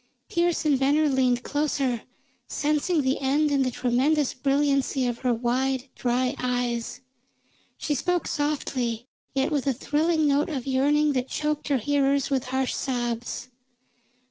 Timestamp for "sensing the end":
2.47-3.51